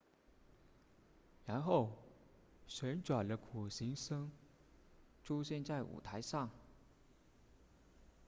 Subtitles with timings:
[1.45, 1.91] 然后
[2.65, 4.31] 旋转的苦行僧
[5.23, 6.49] 出现在舞台上